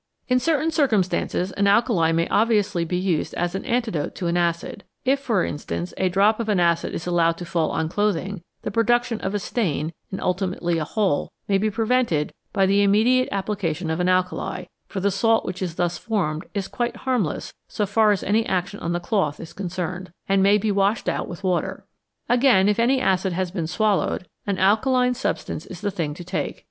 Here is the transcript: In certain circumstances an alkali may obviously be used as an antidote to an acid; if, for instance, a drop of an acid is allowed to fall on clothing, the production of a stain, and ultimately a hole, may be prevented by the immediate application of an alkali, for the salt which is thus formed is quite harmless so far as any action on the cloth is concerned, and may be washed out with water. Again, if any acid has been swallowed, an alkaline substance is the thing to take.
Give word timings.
In 0.27 0.39
certain 0.39 0.71
circumstances 0.71 1.51
an 1.51 1.67
alkali 1.67 2.11
may 2.11 2.27
obviously 2.29 2.83
be 2.83 2.97
used 2.97 3.35
as 3.35 3.53
an 3.53 3.63
antidote 3.65 4.15
to 4.15 4.25
an 4.25 4.35
acid; 4.35 4.83
if, 5.05 5.19
for 5.19 5.45
instance, 5.45 5.93
a 5.95 6.09
drop 6.09 6.39
of 6.39 6.49
an 6.49 6.59
acid 6.59 6.95
is 6.95 7.05
allowed 7.05 7.37
to 7.37 7.45
fall 7.45 7.69
on 7.69 7.87
clothing, 7.87 8.41
the 8.63 8.71
production 8.71 9.21
of 9.21 9.35
a 9.35 9.37
stain, 9.37 9.93
and 10.09 10.19
ultimately 10.19 10.79
a 10.79 10.85
hole, 10.85 11.31
may 11.47 11.59
be 11.59 11.69
prevented 11.69 12.33
by 12.51 12.65
the 12.65 12.81
immediate 12.81 13.29
application 13.31 13.91
of 13.91 13.99
an 13.99 14.09
alkali, 14.09 14.63
for 14.87 14.99
the 15.01 15.11
salt 15.11 15.45
which 15.45 15.61
is 15.61 15.75
thus 15.75 15.99
formed 15.99 16.45
is 16.55 16.67
quite 16.67 16.95
harmless 17.05 17.53
so 17.67 17.85
far 17.85 18.11
as 18.11 18.23
any 18.23 18.43
action 18.47 18.79
on 18.79 18.93
the 18.93 18.99
cloth 18.99 19.39
is 19.39 19.53
concerned, 19.53 20.11
and 20.27 20.41
may 20.41 20.57
be 20.57 20.71
washed 20.71 21.07
out 21.07 21.27
with 21.27 21.43
water. 21.43 21.85
Again, 22.27 22.67
if 22.67 22.79
any 22.79 22.99
acid 22.99 23.33
has 23.33 23.51
been 23.51 23.67
swallowed, 23.67 24.27
an 24.47 24.57
alkaline 24.57 25.13
substance 25.13 25.67
is 25.67 25.81
the 25.81 25.91
thing 25.91 26.15
to 26.15 26.23
take. 26.23 26.59